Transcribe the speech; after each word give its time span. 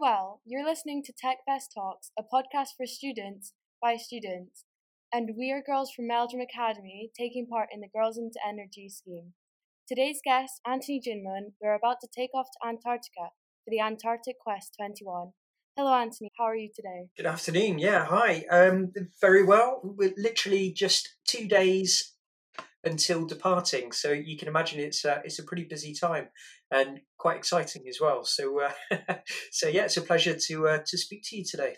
well. 0.00 0.40
You're 0.46 0.64
listening 0.64 1.02
to 1.04 1.12
TechFest 1.12 1.74
Talks, 1.74 2.10
a 2.18 2.22
podcast 2.22 2.68
for 2.74 2.86
students 2.86 3.52
by 3.82 3.96
students, 3.96 4.64
and 5.12 5.36
we 5.36 5.52
are 5.52 5.60
girls 5.60 5.92
from 5.94 6.06
Meldrum 6.06 6.40
Academy 6.40 7.10
taking 7.18 7.46
part 7.46 7.68
in 7.70 7.80
the 7.80 7.88
Girls 7.94 8.16
into 8.16 8.38
Energy 8.46 8.88
scheme. 8.88 9.34
Today's 9.86 10.20
guest, 10.24 10.62
Antony 10.66 11.02
Jinman, 11.06 11.52
we're 11.60 11.74
about 11.74 11.96
to 12.00 12.08
take 12.16 12.30
off 12.34 12.46
to 12.46 12.66
Antarctica 12.66 13.28
for 13.62 13.70
the 13.70 13.80
Antarctic 13.80 14.36
Quest 14.38 14.74
21. 14.78 15.32
Hello, 15.76 15.92
Anthony. 15.92 16.30
How 16.38 16.44
are 16.44 16.56
you 16.56 16.70
today? 16.74 17.08
Good 17.14 17.26
afternoon. 17.26 17.78
Yeah, 17.78 18.06
hi. 18.06 18.46
Um, 18.50 18.92
very 19.20 19.44
well. 19.44 19.80
We're 19.84 20.14
literally 20.16 20.72
just 20.72 21.14
two 21.28 21.46
days 21.46 22.14
until 22.84 23.26
departing, 23.26 23.92
so 23.92 24.10
you 24.10 24.36
can 24.36 24.48
imagine 24.48 24.80
it's 24.80 25.04
uh, 25.04 25.20
it's 25.24 25.38
a 25.38 25.42
pretty 25.42 25.64
busy 25.64 25.94
time 25.94 26.28
and 26.70 27.00
quite 27.18 27.36
exciting 27.36 27.84
as 27.88 27.98
well. 28.00 28.24
So, 28.24 28.60
uh, 28.60 28.72
so 29.50 29.68
yeah, 29.68 29.84
it's 29.84 29.96
a 29.96 30.02
pleasure 30.02 30.36
to 30.48 30.68
uh, 30.68 30.78
to 30.86 30.98
speak 30.98 31.22
to 31.24 31.36
you 31.36 31.44
today. 31.44 31.74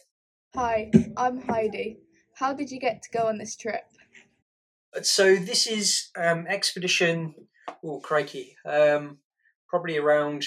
Hi, 0.55 0.91
I'm 1.17 1.41
Heidi. 1.43 1.99
How 2.35 2.53
did 2.53 2.71
you 2.71 2.79
get 2.79 3.03
to 3.03 3.19
go 3.19 3.27
on 3.27 3.39
this 3.39 3.57
trip? 3.57 3.83
So 5.03 5.37
this 5.37 5.67
is 5.67 6.11
um, 6.17 6.47
expedition. 6.47 7.35
Oh, 7.85 8.01
crikey! 8.01 8.57
Um, 8.67 9.19
probably 9.69 9.97
around 9.97 10.45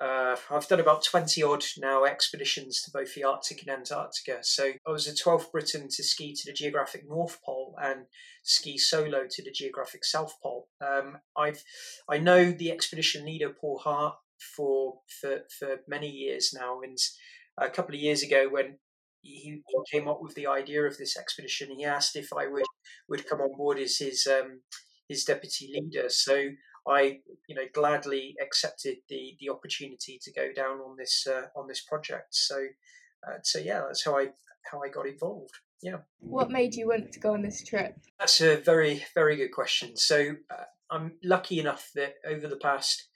uh, 0.00 0.36
I've 0.50 0.66
done 0.66 0.80
about 0.80 1.04
20 1.04 1.42
odd 1.42 1.64
now 1.76 2.04
expeditions 2.04 2.80
to 2.82 2.90
both 2.90 3.14
the 3.14 3.24
Arctic 3.24 3.62
and 3.62 3.70
Antarctica. 3.70 4.38
So 4.42 4.72
I 4.86 4.90
was 4.90 5.04
the 5.04 5.12
12th 5.12 5.52
Briton 5.52 5.88
to 5.88 6.02
ski 6.02 6.34
to 6.34 6.42
the 6.46 6.54
geographic 6.54 7.04
North 7.06 7.38
Pole 7.44 7.76
and 7.82 8.06
ski 8.42 8.78
solo 8.78 9.24
to 9.28 9.42
the 9.42 9.50
geographic 9.50 10.04
South 10.04 10.34
Pole. 10.42 10.68
Um, 10.80 11.18
I've 11.36 11.62
I 12.08 12.18
know 12.18 12.50
the 12.50 12.70
expedition 12.70 13.26
leader 13.26 13.50
Paul 13.50 13.78
Hart 13.78 14.14
for 14.38 15.00
for 15.20 15.40
for 15.58 15.80
many 15.86 16.08
years 16.08 16.54
now, 16.54 16.80
and 16.80 16.96
a 17.58 17.68
couple 17.68 17.94
of 17.94 18.00
years 18.00 18.22
ago 18.22 18.48
when 18.50 18.78
he 19.22 19.62
came 19.92 20.08
up 20.08 20.22
with 20.22 20.34
the 20.34 20.46
idea 20.46 20.82
of 20.82 20.96
this 20.96 21.18
expedition, 21.18 21.76
he 21.76 21.84
asked 21.84 22.16
if 22.16 22.32
I 22.32 22.46
would 22.46 22.64
would 23.08 23.28
come 23.28 23.40
on 23.40 23.54
board 23.54 23.78
as 23.78 23.98
his 23.98 24.26
um, 24.26 24.62
his 25.08 25.24
deputy 25.24 25.70
leader. 25.74 26.08
So 26.08 26.50
I, 26.86 27.20
you 27.46 27.54
know, 27.54 27.66
gladly 27.72 28.36
accepted 28.40 28.98
the 29.08 29.36
the 29.40 29.50
opportunity 29.50 30.18
to 30.22 30.32
go 30.32 30.52
down 30.52 30.78
on 30.78 30.96
this 30.96 31.26
uh, 31.26 31.46
on 31.56 31.68
this 31.68 31.80
project. 31.80 32.34
So, 32.34 32.66
uh, 33.26 33.38
so 33.42 33.58
yeah, 33.58 33.82
that's 33.86 34.04
how 34.04 34.18
I 34.18 34.28
how 34.70 34.82
I 34.82 34.88
got 34.88 35.06
involved. 35.06 35.54
Yeah. 35.82 35.98
What 36.18 36.50
made 36.50 36.74
you 36.74 36.88
want 36.88 37.12
to 37.12 37.20
go 37.20 37.32
on 37.32 37.42
this 37.42 37.62
trip? 37.64 37.96
That's 38.18 38.40
a 38.40 38.56
very 38.56 39.04
very 39.14 39.36
good 39.36 39.52
question. 39.52 39.96
So 39.96 40.34
uh, 40.50 40.64
I'm 40.90 41.12
lucky 41.22 41.58
enough 41.58 41.90
that 41.94 42.14
over 42.26 42.48
the 42.48 42.56
past 42.56 43.08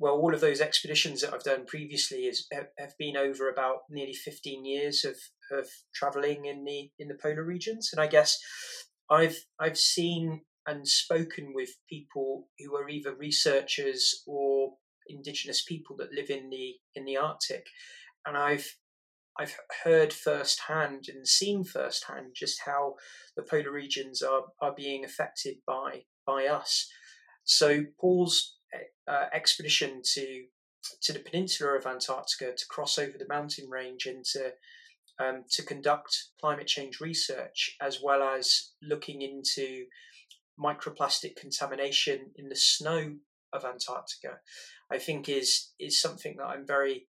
well, 0.00 0.14
all 0.14 0.34
of 0.34 0.40
those 0.40 0.62
expeditions 0.62 1.20
that 1.20 1.34
I've 1.34 1.44
done 1.44 1.66
previously 1.66 2.20
is, 2.20 2.46
have, 2.50 2.96
been 2.98 3.18
over 3.18 3.50
about 3.50 3.80
nearly 3.90 4.14
15 4.14 4.64
years 4.64 5.04
of, 5.04 5.14
of 5.56 5.68
traveling 5.94 6.46
in 6.46 6.64
the 6.64 6.90
in 6.98 7.08
the 7.08 7.18
polar 7.22 7.44
regions, 7.44 7.90
and 7.92 8.00
I 8.00 8.06
guess 8.06 8.38
I've 9.10 9.44
I've 9.58 9.76
seen 9.76 10.40
and 10.66 10.86
spoken 10.86 11.52
with 11.54 11.70
people 11.88 12.48
who 12.58 12.76
are 12.76 12.88
either 12.88 13.14
researchers 13.14 14.22
or 14.26 14.74
indigenous 15.08 15.62
people 15.62 15.96
that 15.96 16.12
live 16.12 16.30
in 16.30 16.50
the 16.50 16.74
in 16.94 17.04
the 17.04 17.16
Arctic, 17.16 17.66
and 18.26 18.36
I've 18.36 18.76
I've 19.38 19.56
heard 19.84 20.12
firsthand 20.12 21.06
and 21.08 21.26
seen 21.26 21.64
firsthand 21.64 22.34
just 22.34 22.60
how 22.66 22.96
the 23.36 23.42
polar 23.42 23.72
regions 23.72 24.22
are 24.22 24.44
are 24.60 24.74
being 24.74 25.04
affected 25.04 25.56
by 25.66 26.02
by 26.26 26.46
us. 26.46 26.88
So 27.44 27.84
Paul's 28.00 28.56
uh, 29.08 29.26
expedition 29.32 30.02
to 30.14 30.44
to 31.02 31.12
the 31.12 31.18
peninsula 31.18 31.76
of 31.76 31.86
Antarctica 31.86 32.52
to 32.56 32.66
cross 32.68 32.98
over 32.98 33.18
the 33.18 33.28
mountain 33.28 33.68
range 33.68 34.06
and 34.06 34.24
to 34.26 34.52
um, 35.18 35.44
to 35.50 35.62
conduct 35.62 36.16
climate 36.40 36.66
change 36.66 37.00
research, 37.00 37.76
as 37.80 38.00
well 38.02 38.22
as 38.22 38.70
looking 38.82 39.20
into 39.22 39.84
microplastic 40.62 41.36
contamination 41.36 42.32
in 42.36 42.48
the 42.48 42.56
snow 42.56 43.16
of 43.52 43.64
Antarctica, 43.64 44.38
I 44.90 44.98
think 44.98 45.28
is 45.28 45.70
is 45.78 46.00
something 46.00 46.36
that 46.38 46.46
I'm 46.46 46.66
very 46.66 47.08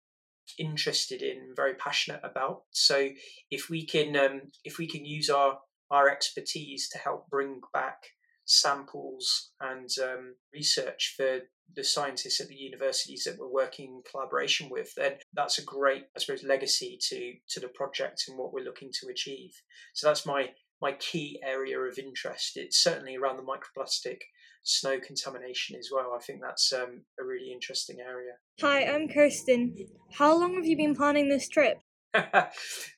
interested 0.59 1.22
in, 1.22 1.53
very 1.54 1.75
passionate 1.75 2.20
about. 2.25 2.62
So 2.70 3.08
if 3.50 3.69
we 3.69 3.84
can 3.84 4.16
um, 4.16 4.42
if 4.64 4.78
we 4.78 4.87
can 4.87 5.04
use 5.04 5.31
our 5.31 5.58
our 5.91 6.08
expertise 6.08 6.88
to 6.91 6.98
help 6.98 7.28
bring 7.31 7.60
back 7.72 8.10
samples 8.44 9.50
and 9.60 9.88
um, 10.03 10.34
research 10.54 11.14
for 11.16 11.41
the 11.76 11.84
scientists 11.84 12.41
at 12.41 12.48
the 12.48 12.54
universities 12.54 13.25
that 13.25 13.38
we're 13.38 13.53
working 13.53 13.87
in 13.87 14.03
collaboration 14.10 14.70
with, 14.70 14.94
then 14.94 15.12
that's 15.34 15.58
a 15.58 15.64
great, 15.64 16.04
I 16.16 16.20
suppose, 16.20 16.42
legacy 16.42 16.98
to 17.08 17.34
to 17.50 17.60
the 17.60 17.69
project 17.69 18.25
and 18.28 18.38
what 18.38 18.53
we're 18.53 18.64
looking 18.64 18.91
to 19.00 19.08
achieve. 19.08 19.53
So 19.94 20.06
that's 20.06 20.26
my 20.26 20.50
my 20.81 20.93
key 20.93 21.41
area 21.44 21.78
of 21.78 21.99
interest. 21.99 22.56
It's 22.56 22.83
certainly 22.83 23.16
around 23.16 23.37
the 23.37 23.43
microplastic 23.43 24.19
snow 24.62 24.99
contamination 25.00 25.77
as 25.78 25.89
well. 25.93 26.12
I 26.15 26.22
think 26.22 26.41
that's 26.43 26.72
um, 26.72 27.03
a 27.21 27.25
really 27.25 27.53
interesting 27.53 27.99
area. 28.00 28.33
Hi, 28.61 28.84
I'm 28.84 29.09
Kirsten. 29.09 29.75
How 30.12 30.38
long 30.38 30.55
have 30.55 30.67
you 30.67 30.77
been 30.77 30.94
planning 30.94 31.28
this 31.28 31.49
trip? 31.49 31.81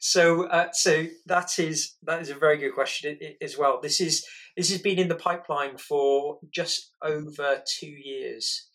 so, 0.01 0.47
uh, 0.47 0.69
so 0.73 1.07
that 1.27 1.59
is 1.59 1.97
that 2.03 2.21
is 2.21 2.31
a 2.31 2.35
very 2.35 2.59
good 2.59 2.75
question 2.75 3.19
as 3.43 3.59
well. 3.59 3.81
This 3.83 4.01
is 4.01 4.25
this 4.57 4.71
has 4.71 4.81
been 4.81 4.99
in 4.99 5.09
the 5.09 5.17
pipeline 5.17 5.79
for 5.79 6.39
just 6.53 6.93
over 7.03 7.63
two 7.67 7.91
years. 7.91 8.69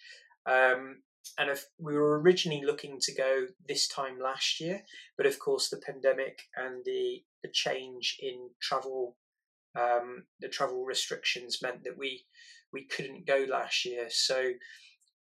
Um, 0.46 0.98
and 1.38 1.50
if 1.50 1.66
we 1.80 1.96
were 1.96 2.20
originally 2.22 2.64
looking 2.66 2.98
to 3.02 3.14
go 3.14 3.48
this 3.68 3.88
time 3.88 4.20
last 4.20 4.60
year, 4.62 4.84
but 5.18 5.26
of 5.26 5.40
course 5.40 5.70
the 5.70 5.78
pandemic 5.78 6.40
and 6.56 6.84
the 6.86 7.24
the 7.46 7.52
change 7.52 8.18
in 8.20 8.50
travel, 8.62 9.16
um, 9.80 10.24
the 10.40 10.50
travel 10.50 10.84
restrictions 10.84 11.62
meant 11.62 11.84
that 11.84 11.98
we 11.98 12.26
we 12.74 12.86
couldn't 12.86 13.28
go 13.28 13.46
last 13.48 13.86
year. 13.86 14.08
So 14.10 14.54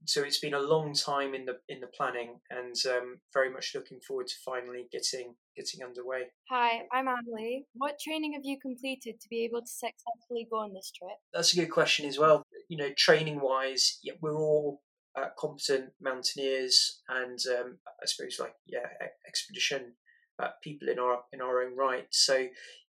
so 0.05 0.23
it's 0.23 0.39
been 0.39 0.55
a 0.55 0.59
long 0.59 0.93
time 0.93 1.33
in 1.35 1.45
the 1.45 1.57
in 1.69 1.79
the 1.79 1.87
planning, 1.87 2.39
and 2.49 2.75
um, 2.87 3.19
very 3.33 3.51
much 3.51 3.71
looking 3.75 3.99
forward 4.05 4.27
to 4.27 4.35
finally 4.43 4.87
getting 4.91 5.35
getting 5.55 5.83
underway. 5.83 6.23
Hi, 6.49 6.81
I'm 6.91 7.07
Emily. 7.07 7.65
What 7.73 7.99
training 7.99 8.33
have 8.33 8.43
you 8.43 8.59
completed 8.59 9.21
to 9.21 9.29
be 9.29 9.43
able 9.45 9.61
to 9.61 9.67
successfully 9.67 10.47
go 10.51 10.57
on 10.57 10.73
this 10.73 10.91
trip? 10.91 11.17
That's 11.33 11.53
a 11.53 11.57
good 11.57 11.71
question 11.71 12.07
as 12.07 12.17
well. 12.17 12.43
You 12.67 12.77
know, 12.77 12.89
training 12.97 13.39
wise, 13.41 13.99
yeah, 14.03 14.13
we're 14.21 14.37
all 14.37 14.81
uh, 15.15 15.27
competent 15.37 15.91
mountaineers 16.01 17.01
and 17.09 17.39
um, 17.59 17.77
I 18.01 18.05
suppose 18.05 18.39
like 18.39 18.55
yeah 18.65 18.87
expedition 19.27 19.93
uh, 20.41 20.49
people 20.63 20.89
in 20.89 20.99
our 20.99 21.23
in 21.31 21.41
our 21.41 21.61
own 21.63 21.75
right. 21.75 22.07
So 22.09 22.47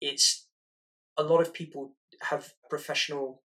it's 0.02 0.48
a 1.18 1.24
lot 1.24 1.42
of 1.42 1.54
people 1.54 1.94
have 2.22 2.54
professional 2.70 3.42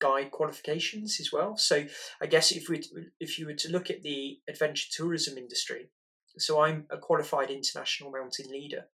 guide 0.00 0.30
qualifications 0.30 1.20
as 1.20 1.32
well. 1.32 1.56
So 1.56 1.84
I 2.20 2.26
guess 2.26 2.50
if 2.52 2.68
we 2.68 2.82
if 3.20 3.38
you 3.38 3.46
were 3.46 3.54
to 3.54 3.70
look 3.70 3.90
at 3.90 4.02
the 4.02 4.38
adventure 4.48 4.88
tourism 4.90 5.38
industry, 5.38 5.90
so 6.38 6.60
I'm 6.62 6.86
a 6.90 6.98
qualified 6.98 7.50
international 7.50 8.10
mountain 8.10 8.50
leader 8.50 8.86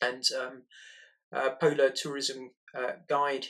and 0.00 0.24
um, 0.40 0.62
polar 1.60 1.90
tourism 1.90 2.52
uh, 2.76 2.92
guide 3.08 3.46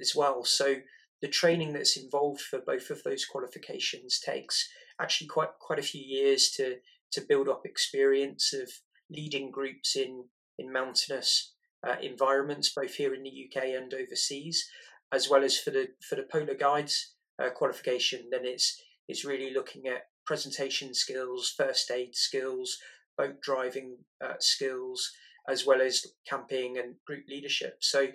as 0.00 0.14
well. 0.16 0.44
So 0.44 0.76
the 1.20 1.28
training 1.28 1.72
that's 1.72 1.96
involved 1.96 2.40
for 2.40 2.60
both 2.60 2.90
of 2.90 3.02
those 3.02 3.24
qualifications 3.24 4.18
takes 4.18 4.68
actually 5.00 5.28
quite 5.28 5.50
quite 5.60 5.78
a 5.78 5.82
few 5.82 6.02
years 6.02 6.50
to 6.56 6.76
to 7.12 7.20
build 7.20 7.48
up 7.48 7.62
experience 7.64 8.52
of 8.52 8.70
leading 9.10 9.50
groups 9.50 9.96
in 9.96 10.24
in 10.58 10.72
mountainous 10.72 11.54
uh, 11.86 11.96
environments, 12.02 12.70
both 12.74 12.94
here 12.94 13.14
in 13.14 13.22
the 13.22 13.48
UK 13.48 13.64
and 13.68 13.92
overseas, 13.94 14.68
as 15.12 15.28
well 15.28 15.42
as 15.42 15.58
for 15.58 15.70
the 15.70 15.88
for 16.08 16.16
the 16.16 16.22
polar 16.30 16.54
guides 16.54 17.14
uh, 17.42 17.50
qualification. 17.50 18.28
Then 18.30 18.44
it's 18.44 18.80
it's 19.08 19.24
really 19.24 19.52
looking 19.52 19.86
at 19.86 20.08
presentation 20.26 20.94
skills, 20.94 21.52
first 21.56 21.90
aid 21.90 22.14
skills, 22.14 22.78
boat 23.16 23.40
driving 23.42 23.98
uh, 24.24 24.34
skills, 24.38 25.10
as 25.48 25.66
well 25.66 25.80
as 25.80 26.06
camping 26.28 26.78
and 26.78 26.94
group 27.06 27.24
leadership. 27.28 27.78
So 27.80 28.08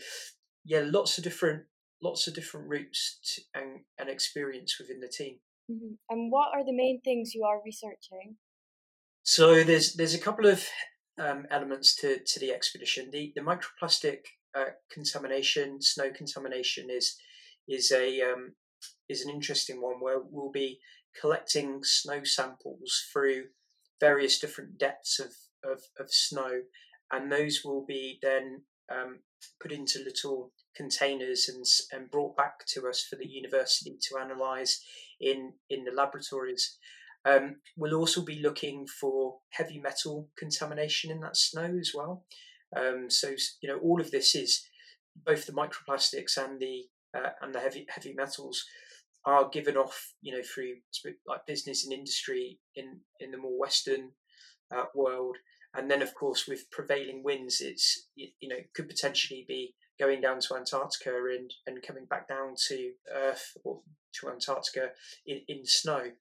yeah, 0.63 0.83
lots 0.85 1.17
of 1.17 1.23
different 1.23 1.63
lots 2.01 2.27
of 2.27 2.35
different 2.35 2.69
routes 2.69 3.19
to, 3.23 3.59
and, 3.59 3.81
and 3.97 4.09
experience 4.09 4.77
within 4.79 4.99
the 4.99 5.07
team. 5.07 5.37
Mm-hmm. 5.71 5.93
And 6.09 6.31
what 6.31 6.49
are 6.53 6.63
the 6.63 6.75
main 6.75 7.01
things 7.01 7.33
you 7.33 7.43
are 7.43 7.61
researching? 7.63 8.37
So 9.27 9.63
there's 9.63 9.93
there's 9.93 10.13
a 10.13 10.19
couple 10.19 10.45
of 10.45 10.63
um, 11.19 11.47
elements 11.49 11.95
to, 11.95 12.19
to 12.23 12.39
the 12.39 12.51
expedition. 12.51 13.09
The 13.11 13.33
the 13.35 13.41
microplastic 13.41 14.19
uh, 14.55 14.73
contamination, 14.91 15.81
snow 15.81 16.11
contamination 16.15 16.89
is 16.91 17.17
is 17.67 17.91
a 17.91 18.21
um, 18.21 18.53
is 19.09 19.25
an 19.25 19.31
interesting 19.31 19.81
one 19.81 19.95
where 19.99 20.19
we'll 20.23 20.51
be 20.51 20.79
collecting 21.19 21.79
snow 21.83 22.23
samples 22.23 23.03
through 23.11 23.45
various 23.99 24.37
different 24.37 24.77
depths 24.77 25.19
of, 25.19 25.31
of, 25.63 25.81
of 25.99 26.11
snow, 26.11 26.61
and 27.11 27.31
those 27.31 27.61
will 27.65 27.83
be 27.83 28.19
then 28.21 28.61
um, 28.91 29.19
put 29.59 29.71
into 29.71 30.03
little 30.03 30.51
containers 30.75 31.49
and, 31.49 31.65
and 31.91 32.11
brought 32.11 32.35
back 32.35 32.65
to 32.67 32.87
us 32.87 33.01
for 33.01 33.15
the 33.15 33.27
university 33.27 33.97
to 34.01 34.17
analyse 34.17 34.83
in, 35.19 35.53
in 35.69 35.85
the 35.85 35.91
laboratories. 35.91 36.77
Um, 37.25 37.57
we'll 37.75 37.95
also 37.95 38.23
be 38.23 38.39
looking 38.39 38.87
for 38.87 39.39
heavy 39.49 39.79
metal 39.79 40.29
contamination 40.37 41.11
in 41.11 41.21
that 41.21 41.37
snow 41.37 41.77
as 41.79 41.91
well. 41.93 42.23
Um, 42.75 43.09
so 43.09 43.31
you 43.61 43.69
know 43.69 43.77
all 43.79 43.99
of 43.99 44.11
this 44.11 44.35
is 44.35 44.65
both 45.25 45.45
the 45.45 45.53
microplastics 45.53 46.37
and 46.37 46.59
the 46.59 46.83
uh, 47.15 47.29
and 47.41 47.53
the 47.53 47.59
heavy 47.59 47.85
heavy 47.89 48.13
metals 48.13 48.65
are 49.25 49.49
given 49.49 49.77
off 49.77 50.13
you 50.21 50.35
know 50.35 50.43
through 50.43 50.75
like 51.25 51.45
business 51.47 51.83
and 51.83 51.93
industry 51.93 52.59
in 52.75 52.99
in 53.19 53.31
the 53.31 53.37
more 53.37 53.57
western 53.57 54.11
uh, 54.75 54.83
world 54.93 55.37
and 55.73 55.89
then 55.89 56.01
of 56.01 56.13
course 56.13 56.47
with 56.47 56.69
prevailing 56.69 57.23
winds 57.23 57.61
it's 57.61 58.07
you 58.15 58.49
know 58.49 58.57
could 58.75 58.87
potentially 58.87 59.45
be 59.47 59.73
going 59.99 60.21
down 60.21 60.39
to 60.41 60.55
Antarctica 60.55 61.11
and, 61.37 61.53
and 61.67 61.81
coming 61.81 62.05
back 62.05 62.27
down 62.27 62.55
to 62.67 62.91
Earth 63.13 63.57
or 63.63 63.81
to 64.19 64.29
Antarctica 64.29 64.89
in, 65.25 65.41
in 65.47 65.65
snow. 65.65 66.11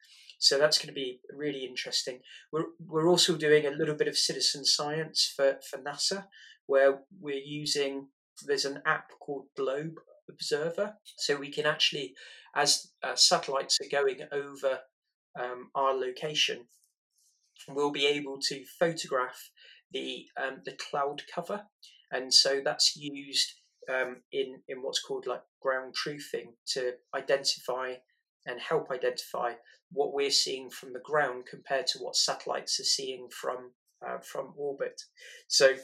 So 0.45 0.59
that's 0.59 0.79
going 0.79 0.89
to 0.89 1.01
be 1.05 1.21
really 1.35 1.65
interesting. 1.65 2.19
We're, 2.53 2.67
we're 2.79 3.09
also 3.09 3.35
doing 3.37 3.65
a 3.65 3.71
little 3.71 3.95
bit 3.95 4.09
of 4.09 4.19
citizen 4.19 4.65
science 4.67 5.33
for, 5.35 5.59
for 5.69 5.79
NASA, 5.79 6.27
where 6.67 7.01
we're 7.19 7.43
using, 7.63 8.09
there's 8.47 8.67
an 8.67 8.83
app 8.85 9.09
called 9.21 9.47
Globe 9.57 9.95
Observer. 10.29 10.97
So 11.17 11.37
we 11.37 11.51
can 11.51 11.65
actually, 11.65 12.15
as 12.55 12.91
uh, 13.03 13.17
satellites 13.17 13.79
are 13.81 13.89
going 13.91 14.21
over 14.33 14.81
um, 15.41 15.71
our 15.75 15.95
location, 15.95 16.67
we'll 17.69 17.91
be 17.91 18.07
able 18.07 18.39
to 18.49 18.65
photograph 18.79 19.51
the 19.93 20.27
um, 20.43 20.61
the 20.65 20.73
cloud 20.73 21.23
cover, 21.33 21.63
and 22.11 22.35
so 22.35 22.61
that's 22.65 22.97
used 22.97 23.49
um, 23.89 24.23
in 24.33 24.61
in 24.69 24.83
what's 24.83 25.01
called 25.01 25.27
like 25.27 25.43
ground 25.63 25.95
truthing 25.95 26.55
to 26.75 26.93
identify 27.15 27.95
and 28.47 28.61
help 28.61 28.91
identify 28.91 29.53
what 29.91 30.13
we're 30.13 30.31
seeing 30.31 30.71
from 30.71 30.93
the 30.93 31.01
ground 31.01 31.45
compared 31.49 31.87
to 31.89 31.99
what 31.99 32.17
satellites 32.17 32.81
are 32.81 32.85
seeing 32.85 33.29
from 33.31 33.73
uh, 34.07 34.19
from 34.19 34.53
orbit. 34.57 35.01
So 35.49 35.75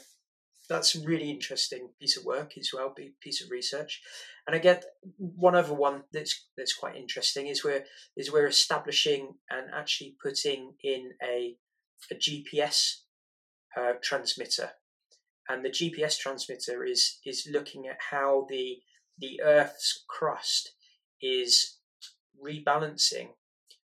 that's 0.69 0.95
a 0.95 1.03
really 1.03 1.29
interesting 1.31 1.89
piece 1.99 2.17
of 2.17 2.23
work 2.23 2.57
as 2.57 2.69
well, 2.73 2.93
piece 3.21 3.43
of 3.43 3.49
research. 3.49 4.01
And 4.45 4.55
I 4.55 4.59
get 4.59 4.85
one 5.17 5.55
other 5.55 5.73
one 5.73 6.03
that's 6.11 6.47
that's 6.57 6.73
quite 6.73 6.95
interesting 6.95 7.47
is 7.47 7.63
we're 7.63 7.85
is 8.15 8.31
we're 8.31 8.47
establishing 8.47 9.35
and 9.49 9.67
actually 9.73 10.15
putting 10.21 10.73
in 10.83 11.11
a 11.23 11.57
a 12.11 12.15
GPS 12.15 13.01
uh, 13.77 13.93
transmitter 14.01 14.71
and 15.51 15.65
the 15.65 15.69
GPS 15.69 16.17
transmitter 16.17 16.83
is 16.83 17.19
is 17.25 17.47
looking 17.51 17.87
at 17.87 17.97
how 18.11 18.45
the 18.49 18.77
the 19.17 19.41
Earth's 19.43 20.03
crust 20.07 20.73
is 21.21 21.77
rebalancing 22.43 23.29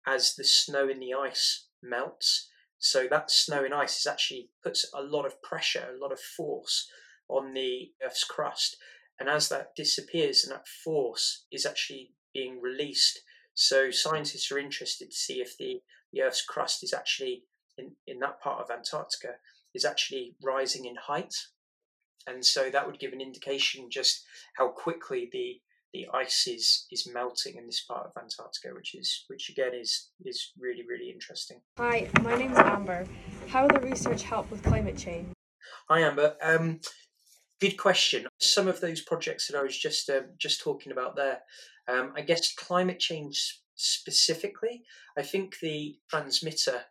as 0.05 0.35
the 0.35 0.43
snow 0.43 0.89
and 0.89 1.01
the 1.01 1.13
ice 1.13 1.67
melts. 1.81 2.49
So 2.79 3.07
that 3.09 3.31
snow 3.31 3.63
and 3.63 3.73
ice 3.73 3.99
is 3.99 4.07
actually 4.07 4.49
puts 4.61 4.85
a 4.93 5.01
lot 5.01 5.25
of 5.25 5.41
pressure, 5.41 5.87
a 5.93 6.01
lot 6.01 6.11
of 6.11 6.19
force 6.19 6.89
on 7.29 7.53
the 7.53 7.91
Earth's 8.05 8.23
crust, 8.23 8.77
and 9.19 9.29
as 9.29 9.49
that 9.49 9.75
disappears, 9.75 10.43
and 10.43 10.53
that 10.53 10.67
force 10.67 11.45
is 11.51 11.65
actually 11.65 12.11
being 12.33 12.59
released. 12.61 13.21
So 13.53 13.91
scientists 13.91 14.51
are 14.51 14.57
interested 14.57 15.11
to 15.11 15.15
see 15.15 15.39
if 15.39 15.57
the, 15.57 15.81
the 16.11 16.21
Earth's 16.21 16.43
crust 16.43 16.83
is 16.83 16.93
actually 16.93 17.43
in, 17.77 17.91
in 18.05 18.19
that 18.19 18.41
part 18.41 18.61
of 18.61 18.69
Antarctica 18.69 19.35
is 19.73 19.85
actually 19.85 20.35
rising 20.43 20.85
in 20.85 20.95
height. 20.95 21.33
And 22.27 22.45
so 22.45 22.69
that 22.69 22.85
would 22.85 22.99
give 22.99 23.13
an 23.13 23.21
indication 23.21 23.89
just 23.89 24.23
how 24.57 24.69
quickly 24.69 25.29
the 25.31 25.61
the 25.93 26.07
ice 26.13 26.47
is 26.47 26.87
is 26.91 27.07
melting 27.11 27.55
in 27.55 27.65
this 27.65 27.81
part 27.81 28.07
of 28.07 28.21
Antarctica, 28.21 28.73
which 28.73 28.95
is 28.95 29.25
which 29.27 29.49
again 29.49 29.73
is 29.73 30.09
is 30.25 30.51
really 30.59 30.83
really 30.87 31.09
interesting. 31.09 31.61
Hi, 31.77 32.09
my 32.21 32.35
name 32.35 32.51
is 32.51 32.57
Amber. 32.57 33.05
How 33.47 33.63
will 33.63 33.79
the 33.79 33.87
research 33.87 34.23
help 34.23 34.49
with 34.49 34.63
climate 34.63 34.97
change? 34.97 35.27
Hi 35.89 35.99
Amber. 35.99 36.35
Um, 36.41 36.79
good 37.61 37.77
question. 37.77 38.27
Some 38.39 38.67
of 38.67 38.81
those 38.81 39.01
projects 39.01 39.47
that 39.47 39.57
I 39.57 39.63
was 39.63 39.77
just 39.77 40.09
uh, 40.09 40.21
just 40.37 40.61
talking 40.61 40.91
about 40.91 41.15
there, 41.15 41.39
um, 41.87 42.13
I 42.15 42.21
guess 42.21 42.53
climate 42.53 42.99
change 42.99 43.61
specifically. 43.75 44.83
I 45.17 45.21
think 45.21 45.59
the 45.59 45.95
transmitter 46.09 46.81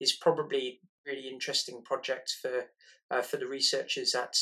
is 0.00 0.12
probably 0.12 0.80
really 1.04 1.28
interesting 1.28 1.82
project 1.82 2.36
for 2.40 2.66
uh, 3.10 3.22
for 3.22 3.38
the 3.38 3.46
researchers 3.46 4.14
at 4.14 4.36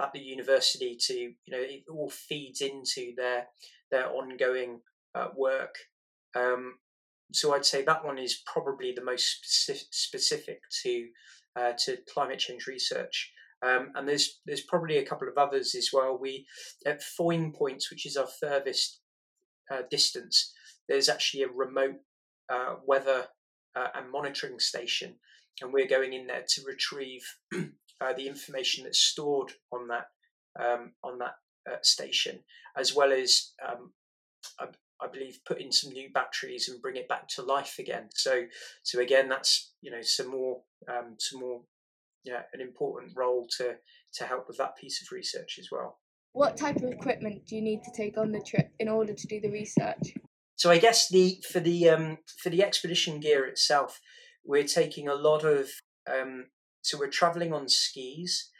at 0.00 0.12
the 0.12 0.20
university 0.20 0.96
to 1.00 1.14
you 1.14 1.34
know 1.50 1.60
it 1.60 1.84
all 1.90 2.10
feeds 2.10 2.60
into 2.60 3.12
their 3.16 3.46
their 3.90 4.08
ongoing 4.10 4.80
uh, 5.14 5.28
work. 5.36 5.76
Um, 6.34 6.74
so 7.32 7.54
I'd 7.54 7.64
say 7.64 7.82
that 7.82 8.04
one 8.04 8.18
is 8.18 8.42
probably 8.46 8.92
the 8.92 9.04
most 9.04 9.38
specific 9.92 10.60
to 10.82 11.08
uh, 11.56 11.72
to 11.84 11.98
climate 12.12 12.38
change 12.38 12.66
research. 12.66 13.32
Um, 13.62 13.92
and 13.94 14.06
there's 14.06 14.40
there's 14.46 14.62
probably 14.62 14.98
a 14.98 15.06
couple 15.06 15.28
of 15.28 15.38
others 15.38 15.74
as 15.74 15.90
well. 15.92 16.18
We 16.20 16.46
at 16.84 17.00
Foyn 17.00 17.54
Points, 17.54 17.90
which 17.90 18.06
is 18.06 18.16
our 18.16 18.26
furthest 18.26 19.00
uh, 19.70 19.82
distance, 19.90 20.52
there's 20.88 21.08
actually 21.08 21.44
a 21.44 21.48
remote 21.48 22.00
uh, 22.48 22.74
weather 22.84 23.28
uh, 23.74 23.88
and 23.94 24.10
monitoring 24.10 24.58
station 24.58 25.14
and 25.60 25.72
we're 25.72 25.88
going 25.88 26.12
in 26.12 26.26
there 26.26 26.44
to 26.48 26.62
retrieve 26.66 27.22
uh, 28.00 28.12
the 28.12 28.28
information 28.28 28.84
that's 28.84 28.98
stored 28.98 29.52
on 29.72 29.88
that 29.88 30.06
um, 30.58 30.92
on 31.02 31.18
that 31.18 31.34
uh, 31.70 31.76
station, 31.82 32.40
as 32.76 32.94
well 32.94 33.12
as 33.12 33.52
um, 33.66 33.92
I, 34.58 34.66
I, 35.00 35.08
believe 35.08 35.38
put 35.44 35.60
in 35.60 35.72
some 35.72 35.92
new 35.92 36.08
batteries 36.12 36.68
and 36.68 36.80
bring 36.80 36.96
it 36.96 37.08
back 37.08 37.28
to 37.28 37.42
life 37.42 37.78
again. 37.78 38.08
So 38.14 38.44
so 38.82 39.00
again, 39.00 39.28
that's 39.28 39.72
you 39.80 39.90
know 39.90 40.02
some 40.02 40.30
more 40.30 40.62
um, 40.88 41.16
some 41.18 41.40
more 41.40 41.62
yeah 42.24 42.42
an 42.52 42.60
important 42.60 43.12
role 43.16 43.46
to 43.58 43.76
to 44.14 44.24
help 44.24 44.48
with 44.48 44.58
that 44.58 44.76
piece 44.76 45.02
of 45.02 45.12
research 45.12 45.56
as 45.58 45.68
well. 45.70 45.98
What 46.32 46.56
type 46.56 46.76
of 46.76 46.90
equipment 46.90 47.46
do 47.46 47.54
you 47.54 47.62
need 47.62 47.82
to 47.84 47.92
take 47.96 48.18
on 48.18 48.32
the 48.32 48.40
trip 48.40 48.72
in 48.80 48.88
order 48.88 49.14
to 49.14 49.26
do 49.26 49.40
the 49.40 49.50
research? 49.50 50.14
So 50.56 50.70
I 50.70 50.78
guess 50.78 51.08
the 51.08 51.40
for 51.50 51.60
the 51.60 51.88
um, 51.88 52.18
for 52.42 52.50
the 52.50 52.62
expedition 52.62 53.20
gear 53.20 53.44
itself, 53.44 54.00
we're 54.44 54.64
taking 54.64 55.08
a 55.08 55.14
lot 55.14 55.44
of 55.44 55.70
um, 56.10 56.46
so 56.84 56.98
we're 56.98 57.08
traveling 57.08 57.52
on 57.52 57.66
skis 57.66 58.50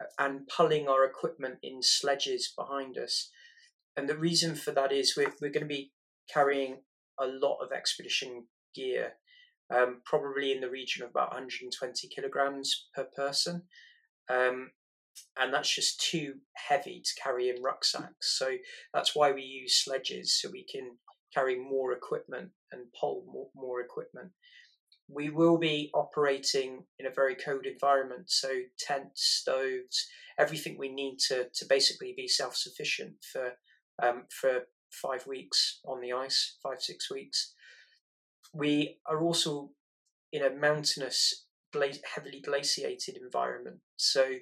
uh, 0.00 0.06
and 0.16 0.46
pulling 0.46 0.88
our 0.88 1.04
equipment 1.04 1.56
in 1.60 1.82
sledges 1.82 2.52
behind 2.56 2.96
us. 2.96 3.30
And 3.96 4.08
the 4.08 4.16
reason 4.16 4.54
for 4.54 4.70
that 4.70 4.92
is 4.92 5.14
we're, 5.16 5.34
we're 5.40 5.50
going 5.50 5.64
to 5.64 5.74
be 5.74 5.92
carrying 6.32 6.82
a 7.18 7.26
lot 7.26 7.58
of 7.60 7.72
expedition 7.72 8.46
gear 8.74 9.14
um, 9.74 10.02
probably 10.04 10.52
in 10.52 10.60
the 10.60 10.70
region 10.70 11.02
of 11.02 11.10
about 11.10 11.32
120 11.32 12.08
kilograms 12.14 12.86
per 12.94 13.04
person. 13.16 13.62
Um, 14.28 14.70
and 15.36 15.52
that's 15.52 15.74
just 15.74 16.00
too 16.00 16.34
heavy 16.68 17.02
to 17.04 17.22
carry 17.22 17.48
in 17.48 17.60
rucksacks. 17.60 18.38
So 18.38 18.56
that's 18.92 19.16
why 19.16 19.32
we 19.32 19.42
use 19.42 19.82
sledges 19.84 20.40
so 20.40 20.48
we 20.48 20.64
can 20.64 20.98
carry 21.32 21.58
more 21.58 21.92
equipment 21.92 22.50
and 22.70 22.86
pull 22.98 23.24
more, 23.26 23.48
more 23.54 23.80
equipment 23.80 24.30
we 25.08 25.30
will 25.30 25.58
be 25.58 25.90
operating 25.94 26.84
in 26.98 27.06
a 27.06 27.10
very 27.10 27.34
cold 27.34 27.66
environment. 27.66 28.30
So 28.30 28.48
tents, 28.78 29.22
stoves, 29.22 30.06
everything 30.38 30.76
we 30.78 30.88
need 30.88 31.18
to 31.28 31.48
to 31.54 31.66
basically 31.68 32.14
be 32.16 32.28
self 32.28 32.56
sufficient 32.56 33.14
for 33.32 33.52
um, 34.02 34.24
for 34.30 34.62
five 34.90 35.26
weeks 35.26 35.80
on 35.84 36.00
the 36.00 36.12
ice, 36.12 36.56
five 36.62 36.80
six 36.80 37.10
weeks. 37.10 37.54
We 38.52 38.98
are 39.06 39.20
also 39.20 39.70
in 40.32 40.42
a 40.42 40.50
mountainous, 40.50 41.46
heavily 41.72 42.40
glaciated 42.40 43.16
environment. 43.16 43.78
So 43.96 44.36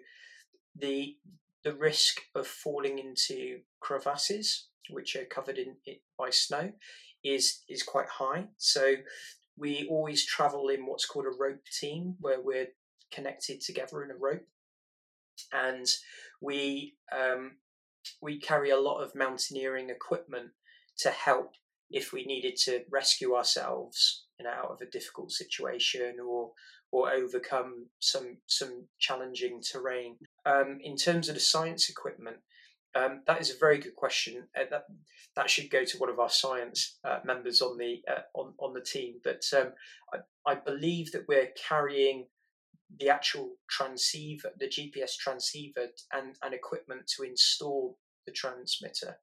the 0.78 1.16
the 1.64 1.75
risk 1.75 2.21
of 2.35 2.47
falling 2.47 2.99
into 2.99 3.61
crevasses, 3.81 4.66
which 4.90 5.14
are 5.16 5.25
covered 5.25 5.59
in, 5.59 5.76
in 5.87 5.97
by 6.19 6.31
snow, 6.31 6.73
is 7.25 7.62
is 7.69 7.83
quite 7.83 8.09
high. 8.09 8.49
So 8.59 8.95
we 9.62 9.87
always 9.88 10.26
travel 10.26 10.69
in 10.69 10.87
what's 10.87 11.07
called 11.07 11.26
a 11.26 11.38
rope 11.38 11.64
team, 11.81 12.16
where 12.19 12.40
we're 12.40 12.66
connected 13.12 13.61
together 13.61 14.02
in 14.02 14.11
a 14.11 14.16
rope, 14.16 14.49
and 15.52 15.87
we 16.40 16.97
um, 17.16 17.52
we 18.21 18.40
carry 18.40 18.71
a 18.71 18.81
lot 18.81 19.00
of 19.02 19.14
mountaineering 19.14 19.88
equipment 19.88 20.50
to 20.99 21.11
help 21.11 21.52
if 21.92 22.12
we 22.12 22.25
needed 22.25 22.57
to 22.57 22.83
rescue 22.90 23.37
ourselves 23.37 24.25
you 24.40 24.45
know, 24.45 24.50
out 24.50 24.71
of 24.73 24.81
a 24.81 24.90
difficult 24.90 25.31
situation 25.31 26.16
or 26.26 26.50
or 26.90 27.12
overcome 27.12 27.87
some 28.00 28.38
some 28.47 28.88
challenging 28.99 29.62
terrain. 29.62 30.16
Um, 30.45 30.78
in 30.83 30.97
terms 30.97 31.28
of 31.28 31.37
the 31.37 31.40
science 31.40 31.88
equipment, 31.88 32.38
um, 32.94 33.22
that 33.26 33.40
is 33.40 33.50
a 33.50 33.58
very 33.58 33.78
good 33.78 33.96
question. 33.96 34.44
Uh, 34.58 34.64
that 34.70 34.84
that 35.37 35.49
should 35.49 35.70
go 35.70 35.84
to 35.84 35.99
one 35.99 36.11
of 36.11 36.18
our 36.18 36.28
science 36.28 36.99
uh, 37.04 37.20
members 37.25 37.62
on 37.62 37.78
the 37.78 38.02
uh, 38.08 38.22
on 38.34 38.52
on 38.58 38.75
the 38.75 38.80
team. 38.80 39.14
But 39.25 39.42
um, 39.56 39.72
I, 40.12 40.52
I, 40.52 40.54
believe 40.56 41.12
that 41.12 41.26
we're 41.26 41.49
carrying 41.68 42.26
the 43.00 43.08
actual 43.08 43.52
transceiver, 43.70 44.50
the 44.58 44.68
GPS 44.68 45.16
transceiver, 45.16 45.87
and 46.12 46.37
and 46.42 46.54
equipment 46.54 47.06
to 47.16 47.22
install 47.22 47.99
the 48.26 48.32
transmitter, 48.32 49.16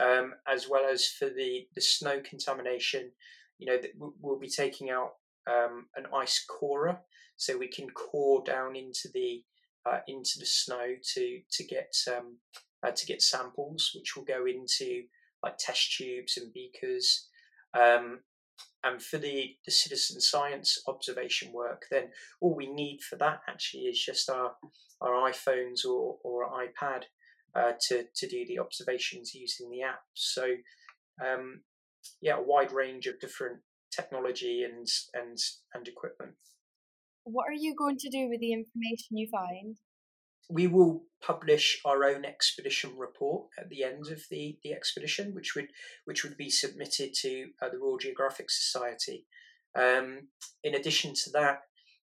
um, 0.00 0.34
as 0.48 0.68
well 0.68 0.88
as 0.90 1.06
for 1.06 1.28
the 1.28 1.68
the 1.74 1.80
snow 1.80 2.20
contamination. 2.20 3.12
You 3.58 3.66
know, 3.66 4.10
we'll 4.20 4.38
be 4.38 4.48
taking 4.48 4.90
out 4.90 5.14
um, 5.48 5.86
an 5.94 6.06
ice 6.14 6.44
corer, 6.48 6.98
so 7.36 7.56
we 7.56 7.68
can 7.68 7.90
core 7.90 8.42
down 8.44 8.74
into 8.74 9.08
the 9.14 9.44
uh, 9.86 10.00
into 10.08 10.38
the 10.40 10.46
snow 10.46 10.96
to 11.14 11.40
to 11.52 11.64
get 11.64 11.94
um, 12.08 12.38
uh, 12.86 12.90
to 12.90 13.06
get 13.06 13.22
samples, 13.22 13.90
which 13.94 14.16
will 14.16 14.24
go 14.24 14.46
into 14.46 15.02
like 15.42 15.58
test 15.58 15.96
tubes 15.96 16.36
and 16.36 16.52
beakers. 16.52 17.28
Um, 17.78 18.20
and 18.84 19.02
for 19.02 19.18
the, 19.18 19.56
the 19.64 19.70
citizen 19.70 20.20
science 20.20 20.82
observation 20.86 21.52
work, 21.52 21.86
then 21.90 22.08
all 22.40 22.54
we 22.54 22.72
need 22.72 23.00
for 23.02 23.16
that 23.16 23.40
actually 23.48 23.82
is 23.84 24.00
just 24.00 24.30
our 24.30 24.52
our 25.00 25.30
iPhones 25.30 25.84
or 25.84 26.18
or 26.22 26.48
iPad 26.50 27.02
uh, 27.54 27.72
to 27.88 28.04
to 28.14 28.28
do 28.28 28.44
the 28.46 28.58
observations 28.58 29.34
using 29.34 29.70
the 29.70 29.82
app. 29.82 30.02
So 30.14 30.56
um, 31.24 31.62
yeah, 32.20 32.36
a 32.36 32.42
wide 32.42 32.72
range 32.72 33.06
of 33.06 33.20
different 33.20 33.58
technology 33.94 34.64
and 34.64 34.86
and 35.14 35.38
and 35.74 35.88
equipment. 35.88 36.32
What 37.24 37.48
are 37.48 37.60
you 37.60 37.74
going 37.76 37.98
to 37.98 38.10
do 38.10 38.28
with 38.28 38.40
the 38.40 38.52
information 38.52 39.18
you 39.18 39.28
find? 39.30 39.76
We 40.48 40.66
will 40.66 41.02
publish 41.20 41.80
our 41.84 42.04
own 42.04 42.24
expedition 42.24 42.96
report 42.96 43.48
at 43.58 43.68
the 43.68 43.84
end 43.84 44.08
of 44.08 44.22
the, 44.30 44.58
the 44.62 44.72
expedition, 44.72 45.34
which 45.34 45.54
would 45.54 45.68
which 46.04 46.24
would 46.24 46.36
be 46.36 46.50
submitted 46.50 47.12
to 47.12 47.48
uh, 47.60 47.68
the 47.68 47.78
Royal 47.78 47.98
Geographic 47.98 48.50
Society. 48.50 49.26
Um, 49.74 50.28
in 50.64 50.74
addition 50.74 51.14
to 51.14 51.30
that, 51.30 51.62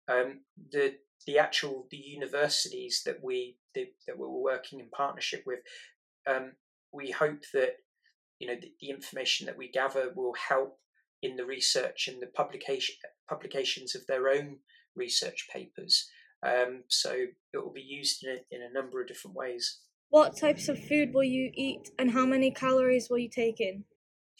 um, 0.07 0.41
the 0.71 0.95
the 1.25 1.37
actual 1.37 1.87
the 1.91 1.97
universities 1.97 3.01
that 3.05 3.23
we 3.23 3.57
the, 3.73 3.87
that 4.07 4.17
we're 4.17 4.29
working 4.29 4.79
in 4.79 4.89
partnership 4.89 5.43
with, 5.45 5.59
um, 6.27 6.53
we 6.91 7.11
hope 7.11 7.43
that 7.53 7.77
you 8.39 8.47
know 8.47 8.55
the, 8.55 8.71
the 8.81 8.89
information 8.89 9.45
that 9.47 9.57
we 9.57 9.69
gather 9.69 10.11
will 10.15 10.33
help 10.33 10.79
in 11.21 11.35
the 11.35 11.45
research 11.45 12.07
and 12.07 12.21
the 12.21 12.27
publication 12.27 12.95
publications 13.27 13.95
of 13.95 14.05
their 14.07 14.29
own 14.29 14.57
research 14.95 15.47
papers. 15.51 16.09
Um, 16.45 16.83
so 16.87 17.11
it 17.11 17.57
will 17.57 17.73
be 17.73 17.81
used 17.81 18.23
in 18.23 18.31
a, 18.31 18.55
in 18.55 18.61
a 18.61 18.73
number 18.73 19.01
of 19.01 19.07
different 19.07 19.35
ways. 19.35 19.79
What 20.09 20.37
types 20.37 20.69
of 20.69 20.79
food 20.79 21.13
will 21.13 21.23
you 21.23 21.51
eat, 21.53 21.91
and 21.99 22.11
how 22.11 22.25
many 22.25 22.51
calories 22.51 23.09
will 23.09 23.19
you 23.19 23.29
take 23.29 23.59
in? 23.59 23.83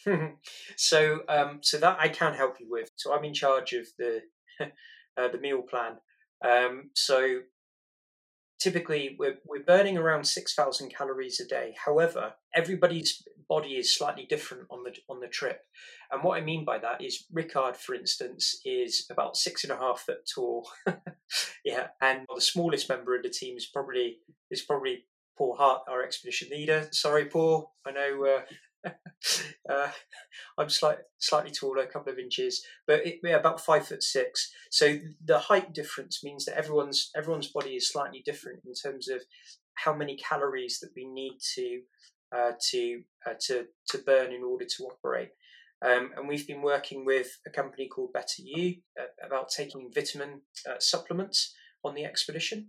so, 0.76 1.20
um, 1.28 1.60
so 1.62 1.78
that 1.78 1.98
I 2.00 2.08
can 2.08 2.34
help 2.34 2.56
you 2.58 2.66
with. 2.68 2.90
So 2.96 3.14
I'm 3.14 3.24
in 3.24 3.34
charge 3.34 3.72
of 3.72 3.86
the 3.98 4.22
uh, 4.60 5.28
the 5.28 5.38
meal 5.38 5.62
plan. 5.62 5.96
Um, 6.44 6.90
so 6.94 7.40
typically 8.60 9.16
we're, 9.18 9.38
we're 9.46 9.64
burning 9.64 9.98
around 9.98 10.24
6,000 10.24 10.94
calories 10.94 11.40
a 11.40 11.46
day. 11.46 11.74
However, 11.84 12.34
everybody's 12.54 13.22
body 13.50 13.70
is 13.70 13.92
slightly 13.92 14.24
different 14.30 14.62
on 14.70 14.84
the 14.84 14.94
on 15.10 15.20
the 15.20 15.26
trip. 15.26 15.62
And 16.10 16.22
what 16.22 16.38
I 16.38 16.40
mean 16.40 16.64
by 16.64 16.78
that 16.78 17.02
is 17.04 17.26
Rickard, 17.32 17.76
for 17.76 17.94
instance, 17.94 18.60
is 18.64 19.06
about 19.10 19.36
six 19.36 19.64
and 19.64 19.72
a 19.72 19.76
half 19.76 20.00
foot 20.06 20.28
tall. 20.32 20.70
yeah, 21.64 21.88
and 22.00 22.20
the 22.32 22.40
smallest 22.40 22.88
member 22.88 23.16
of 23.16 23.24
the 23.24 23.28
team 23.28 23.56
is 23.56 23.66
probably 23.66 24.18
is 24.50 24.62
probably 24.62 25.04
Paul 25.36 25.56
Hart, 25.56 25.82
our 25.88 26.02
expedition 26.02 26.48
leader. 26.50 26.88
Sorry, 26.92 27.26
Paul. 27.26 27.72
I 27.84 27.90
know 27.90 28.40
uh, 28.86 28.90
uh, 29.68 29.90
I'm 30.56 30.70
slightly 30.70 31.02
slightly 31.18 31.50
taller, 31.50 31.82
a 31.82 31.86
couple 31.86 32.12
of 32.12 32.20
inches, 32.20 32.62
but 32.86 33.04
it, 33.04 33.18
yeah, 33.24 33.36
about 33.36 33.60
five 33.60 33.86
foot 33.86 34.04
six. 34.04 34.52
So 34.70 34.98
the 35.24 35.40
height 35.40 35.74
difference 35.74 36.22
means 36.22 36.44
that 36.44 36.56
everyone's 36.56 37.10
everyone's 37.16 37.48
body 37.48 37.70
is 37.70 37.90
slightly 37.90 38.22
different 38.24 38.60
in 38.64 38.74
terms 38.74 39.08
of 39.08 39.22
how 39.74 39.92
many 39.94 40.16
calories 40.16 40.78
that 40.80 40.90
we 40.94 41.04
need 41.04 41.38
to 41.56 41.80
uh, 42.34 42.52
to 42.70 43.02
uh, 43.26 43.34
to 43.46 43.66
to 43.88 43.98
burn 43.98 44.32
in 44.32 44.42
order 44.42 44.64
to 44.64 44.84
operate. 44.84 45.30
Um, 45.82 46.10
and 46.16 46.28
we've 46.28 46.46
been 46.46 46.62
working 46.62 47.04
with 47.06 47.38
a 47.46 47.50
company 47.50 47.88
called 47.88 48.12
Better 48.12 48.42
You 48.42 48.76
uh, 49.00 49.26
about 49.26 49.48
taking 49.48 49.90
vitamin 49.94 50.42
uh, 50.68 50.74
supplements 50.78 51.54
on 51.82 51.94
the 51.94 52.04
expedition 52.04 52.68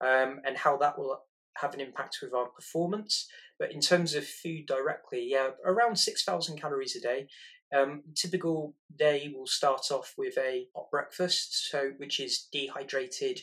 um, 0.00 0.40
and 0.44 0.56
how 0.56 0.76
that 0.78 0.98
will 0.98 1.20
have 1.58 1.74
an 1.74 1.80
impact 1.80 2.18
with 2.20 2.34
our 2.34 2.46
performance. 2.46 3.28
But 3.58 3.72
in 3.72 3.80
terms 3.80 4.14
of 4.14 4.26
food 4.26 4.66
directly, 4.66 5.28
yeah, 5.30 5.50
around 5.64 5.96
6,000 5.96 6.60
calories 6.60 6.96
a 6.96 7.00
day. 7.00 7.28
Um, 7.76 8.02
typical 8.14 8.74
day 8.96 9.30
will 9.34 9.46
start 9.46 9.90
off 9.90 10.14
with 10.16 10.38
a 10.38 10.68
hot 10.74 10.90
breakfast, 10.90 11.70
so 11.70 11.92
which 11.98 12.18
is 12.18 12.46
dehydrated 12.50 13.42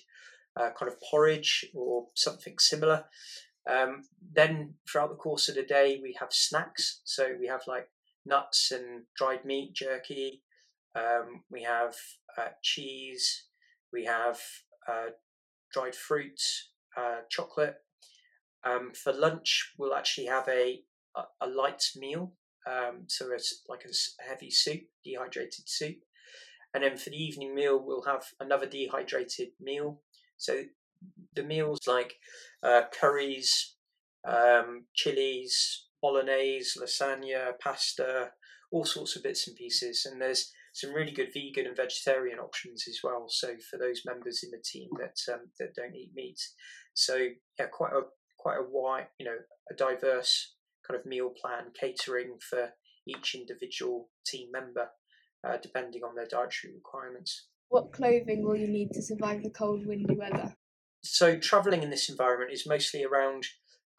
uh, 0.58 0.70
kind 0.78 0.92
of 0.92 1.00
porridge 1.02 1.66
or 1.76 2.08
something 2.16 2.58
similar. 2.58 3.06
Um, 3.70 4.04
then 4.34 4.76
throughout 4.90 5.10
the 5.10 5.16
course 5.16 5.50
of 5.50 5.56
the 5.56 5.64
day, 5.64 6.00
we 6.02 6.16
have 6.20 6.32
snacks. 6.32 7.02
So 7.04 7.36
we 7.40 7.48
have 7.48 7.62
like 7.68 7.90
nuts 8.26 8.72
and 8.72 9.04
dried 9.16 9.46
meat, 9.46 9.74
jerky. 9.74 10.44
Um, 10.96 11.44
we 11.50 11.64
have 11.64 11.96
uh, 12.38 12.50
cheese. 12.62 13.46
We 13.92 14.06
have 14.06 14.40
uh, 14.88 15.12
dried 15.72 15.96
fruit, 15.96 16.40
uh, 16.96 17.22
chocolate, 17.30 17.78
um, 18.66 18.92
for 18.94 19.14
lunch, 19.14 19.74
we'll 19.78 19.94
actually 19.94 20.28
have 20.28 20.48
a 20.48 20.84
a, 21.16 21.24
a 21.42 21.48
light 21.48 21.84
meal, 21.96 22.34
um, 22.68 23.04
so 23.08 23.32
it's 23.32 23.62
like 23.70 23.86
a 23.86 24.28
heavy 24.28 24.50
soup, 24.50 24.82
dehydrated 25.04 25.70
soup, 25.70 25.98
and 26.74 26.84
then 26.84 26.98
for 26.98 27.12
the 27.12 27.24
evening 27.24 27.56
meal, 27.56 27.82
we'll 27.82 28.04
have 28.04 28.26
another 28.40 28.66
dehydrated 28.66 29.50
meal. 29.62 30.02
So 30.38 30.64
the 31.36 31.44
meals 31.44 31.80
like 31.88 32.16
uh, 32.64 32.84
curries, 32.98 33.76
um, 34.28 34.86
chilies, 34.96 35.86
bolognese, 36.02 36.80
lasagna, 36.80 37.52
pasta, 37.62 38.32
all 38.72 38.86
sorts 38.86 39.16
of 39.16 39.24
bits 39.24 39.48
and 39.48 39.56
pieces, 39.56 40.08
and 40.10 40.22
there's 40.22 40.52
some 40.74 40.94
really 40.94 41.12
good 41.12 41.30
vegan 41.34 41.68
and 41.68 41.78
vegetarian 41.78 42.40
options 42.40 42.86
as 42.90 43.00
well. 43.04 43.26
So 43.30 43.54
for 43.70 43.78
those 43.78 44.02
members 44.06 44.44
in 44.44 44.52
the 44.52 44.64
team 44.64 44.90
that 45.00 45.18
um, 45.34 45.48
that 45.60 45.76
don't 45.76 45.96
eat 45.96 46.12
meat, 46.14 46.40
so 46.94 47.16
yeah, 47.60 47.68
quite 47.72 47.94
a 47.94 48.02
quite 48.38 48.58
a 48.58 48.70
wide, 48.70 49.08
you 49.20 49.26
know, 49.26 49.38
a 49.72 49.74
diverse 49.74 50.56
kind 50.88 51.00
of 51.00 51.06
meal 51.06 51.32
plan 51.42 51.72
catering 51.80 52.38
for 52.50 52.70
each 53.08 53.36
individual 53.36 54.10
team 54.26 54.50
member, 54.52 54.90
uh, 55.48 55.58
depending 55.62 56.04
on 56.04 56.16
their 56.16 56.28
dietary 56.28 56.74
requirements. 56.74 57.48
What 57.70 57.94
clothing 57.94 58.44
will 58.44 58.56
you 58.56 58.68
need 58.68 58.92
to 58.94 59.02
survive 59.02 59.44
the 59.44 59.50
cold, 59.50 59.86
windy 59.86 60.16
weather? 60.16 60.56
So 61.06 61.38
traveling 61.38 61.84
in 61.84 61.90
this 61.90 62.10
environment 62.10 62.52
is 62.52 62.68
mostly 62.68 63.04
around 63.04 63.46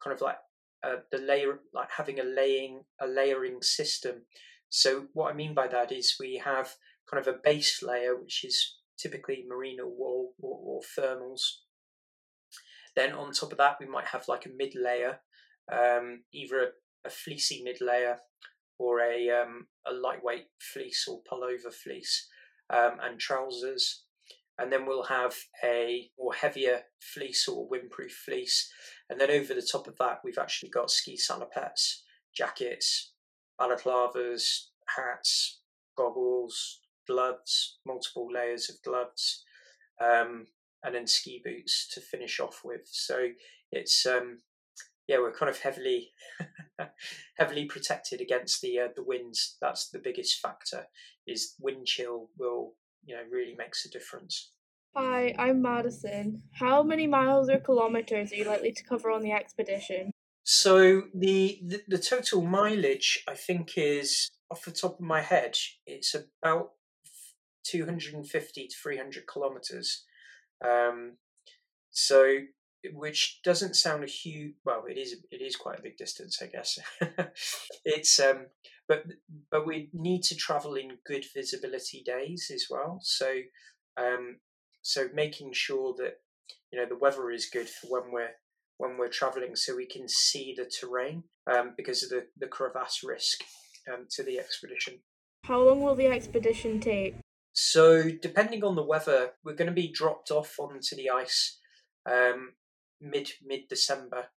kind 0.03 0.13
of 0.13 0.21
like 0.21 0.37
uh, 0.83 0.97
the 1.11 1.17
layer, 1.17 1.59
like 1.73 1.89
having 1.95 2.19
a 2.19 2.23
laying, 2.23 2.83
a 3.01 3.07
layering 3.07 3.61
system. 3.61 4.23
So 4.69 5.05
what 5.13 5.31
I 5.31 5.35
mean 5.35 5.53
by 5.53 5.67
that 5.67 5.91
is 5.91 6.17
we 6.19 6.41
have 6.43 6.75
kind 7.09 7.25
of 7.25 7.33
a 7.33 7.39
base 7.41 7.81
layer, 7.81 8.15
which 8.15 8.43
is 8.43 8.75
typically 8.99 9.45
merino 9.47 9.85
wool 9.87 10.33
or, 10.41 10.59
or 10.63 10.81
thermals, 10.81 11.41
then 12.97 13.13
on 13.13 13.31
top 13.31 13.51
of 13.51 13.59
that, 13.59 13.77
we 13.79 13.85
might 13.85 14.07
have 14.07 14.27
like 14.27 14.47
a 14.47 14.57
mid 14.57 14.73
layer, 14.75 15.19
um, 15.71 16.23
either 16.33 16.59
a, 16.59 17.07
a, 17.07 17.11
fleecy 17.11 17.61
mid 17.63 17.79
layer 17.79 18.17
or 18.79 19.01
a, 19.01 19.29
um, 19.29 19.67
a 19.85 19.93
lightweight 19.93 20.47
fleece 20.59 21.07
or 21.07 21.21
pullover 21.31 21.71
fleece, 21.71 22.27
um, 22.71 22.97
and 22.99 23.19
trousers. 23.19 24.03
And 24.59 24.71
then 24.71 24.85
we'll 24.85 25.03
have 25.03 25.35
a 25.63 26.09
more 26.17 26.33
heavier 26.33 26.81
fleece 26.99 27.47
or 27.47 27.69
windproof 27.69 28.11
fleece. 28.11 28.71
And 29.09 29.19
then 29.19 29.29
over 29.29 29.53
the 29.53 29.67
top 29.69 29.87
of 29.87 29.97
that, 29.99 30.19
we've 30.23 30.37
actually 30.37 30.69
got 30.69 30.89
ski 30.89 31.17
salopettes, 31.17 32.01
jackets, 32.35 33.13
balaclavas, 33.59 34.67
hats, 34.95 35.59
goggles, 35.95 36.79
gloves, 37.07 37.77
multiple 37.85 38.27
layers 38.31 38.69
of 38.69 38.81
gloves. 38.83 39.43
Um, 40.01 40.47
and 40.83 40.95
then 40.95 41.07
ski 41.07 41.41
boots 41.43 41.87
to 41.93 42.01
finish 42.01 42.39
off 42.39 42.61
with. 42.63 42.81
So 42.85 43.29
it's 43.71 44.05
um, 44.05 44.39
yeah, 45.07 45.17
we're 45.19 45.33
kind 45.33 45.49
of 45.49 45.59
heavily 45.59 46.11
heavily 47.37 47.65
protected 47.65 48.21
against 48.21 48.61
the 48.61 48.79
uh, 48.79 48.87
the 48.95 49.03
winds. 49.03 49.57
That's 49.61 49.89
the 49.89 49.99
biggest 49.99 50.39
factor. 50.39 50.87
Is 51.25 51.55
wind 51.59 51.87
chill 51.87 52.29
will 52.37 52.73
you 53.07 53.15
know 53.15 53.23
really 53.31 53.55
makes 53.57 53.85
a 53.85 53.89
difference. 53.89 54.51
Hi, 54.95 55.33
I'm 55.39 55.61
Madison. 55.61 56.43
How 56.51 56.83
many 56.83 57.07
miles 57.07 57.49
or 57.49 57.59
kilometers 57.59 58.31
are 58.31 58.35
you 58.35 58.45
likely 58.45 58.71
to 58.71 58.83
cover 58.83 59.11
on 59.11 59.21
the 59.21 59.31
expedition? 59.31 60.11
So 60.43 61.03
the, 61.13 61.59
the, 61.63 61.81
the 61.87 61.97
total 61.97 62.41
mileage 62.41 63.23
I 63.27 63.35
think 63.35 63.77
is 63.77 64.29
off 64.49 64.65
the 64.65 64.71
top 64.71 64.99
of 64.99 65.05
my 65.05 65.21
head, 65.21 65.57
it's 65.85 66.15
about 66.15 66.71
250 67.65 68.67
to 68.67 68.75
300 68.75 69.27
kilometers. 69.27 70.05
Um, 70.65 71.17
so, 71.91 72.37
which 72.93 73.39
doesn't 73.43 73.75
sound 73.75 74.03
a 74.03 74.07
huge. 74.07 74.53
Well, 74.65 74.85
it 74.89 74.97
is. 74.97 75.15
It 75.31 75.41
is 75.41 75.55
quite 75.55 75.79
a 75.79 75.83
big 75.83 75.97
distance, 75.97 76.41
I 76.41 76.47
guess. 76.47 76.79
it's 77.85 78.19
um, 78.19 78.47
but 78.87 79.05
but 79.51 79.65
we 79.65 79.89
need 79.93 80.23
to 80.23 80.35
travel 80.35 80.75
in 80.75 80.97
good 81.05 81.25
visibility 81.35 82.03
days 82.05 82.51
as 82.53 82.65
well. 82.69 82.99
So, 83.01 83.33
um, 83.97 84.37
so 84.81 85.07
making 85.13 85.53
sure 85.53 85.93
that 85.97 86.19
you 86.71 86.79
know 86.79 86.85
the 86.87 86.97
weather 86.97 87.31
is 87.31 87.49
good 87.51 87.67
for 87.69 87.87
when 87.87 88.11
we're 88.11 88.35
when 88.77 88.97
we're 88.97 89.09
traveling, 89.09 89.55
so 89.55 89.75
we 89.75 89.87
can 89.87 90.07
see 90.07 90.53
the 90.55 90.65
terrain 90.65 91.23
um, 91.51 91.73
because 91.75 92.03
of 92.03 92.09
the 92.09 92.27
the 92.37 92.47
crevasse 92.47 93.03
risk 93.03 93.43
um, 93.91 94.05
to 94.11 94.23
the 94.23 94.39
expedition. 94.39 94.99
How 95.43 95.61
long 95.61 95.81
will 95.81 95.95
the 95.95 96.07
expedition 96.07 96.79
take? 96.79 97.15
So, 97.53 98.11
depending 98.21 98.63
on 98.63 98.75
the 98.75 98.83
weather, 98.83 99.31
we're 99.43 99.55
going 99.55 99.69
to 99.69 99.73
be 99.73 99.91
dropped 99.91 100.29
off 100.29 100.59
onto 100.59 100.95
the 100.95 101.09
ice 101.09 101.57
um, 102.05 102.51
mid 103.01 103.31
mid 103.45 103.67
December, 103.69 104.27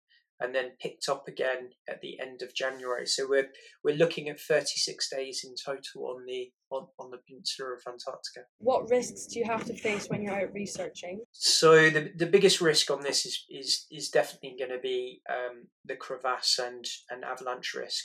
and 0.41 0.55
then 0.55 0.73
picked 0.81 1.09
up 1.09 1.29
again 1.29 1.71
at 1.89 2.01
the 2.01 2.19
end 2.19 2.43
of 2.43 2.55
January. 2.55 3.07
So 3.07 3.29
we're 3.29 3.51
we're 3.85 3.97
looking 3.97 4.29
at 4.29 4.41
36 4.41 5.11
days 5.11 5.45
in 5.45 5.55
total 5.55 6.07
on 6.07 6.25
the 6.27 6.51
on, 6.71 6.87
on 6.99 7.11
the 7.11 7.19
peninsula 7.19 7.75
of 7.75 7.83
Antarctica. 7.87 8.47
What 8.59 8.89
risks 8.89 9.27
do 9.27 9.39
you 9.39 9.45
have 9.45 9.65
to 9.67 9.75
face 9.75 10.09
when 10.09 10.23
you're 10.23 10.41
out 10.41 10.53
researching? 10.53 11.23
So 11.33 11.91
the 11.91 12.11
the 12.17 12.27
biggest 12.27 12.61
risk 12.61 12.91
on 12.91 13.03
this 13.03 13.27
is 13.27 13.45
is 13.51 13.87
is 13.91 14.09
definitely 14.09 14.57
going 14.59 14.73
to 14.73 14.79
be 14.79 15.21
um, 15.29 15.67
the 15.85 15.97
crevasse 15.97 16.59
and 16.59 16.85
and 17.11 17.25
avalanche 17.25 17.75
risk, 17.75 18.05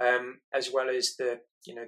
um, 0.00 0.40
as 0.52 0.70
well 0.72 0.90
as 0.90 1.16
the 1.16 1.40
you 1.64 1.74
know 1.74 1.86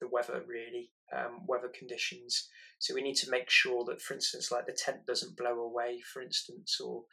the 0.00 0.08
weather 0.08 0.42
really 0.46 0.90
um, 1.12 1.40
weather 1.46 1.70
conditions. 1.76 2.48
So 2.78 2.94
we 2.94 3.02
need 3.02 3.16
to 3.16 3.30
make 3.30 3.48
sure 3.48 3.84
that, 3.86 4.02
for 4.02 4.14
instance, 4.14 4.50
like 4.50 4.66
the 4.66 4.72
tent 4.72 5.06
doesn't 5.06 5.36
blow 5.36 5.60
away, 5.60 6.00
for 6.00 6.20
instance, 6.20 6.78
or 6.84 7.04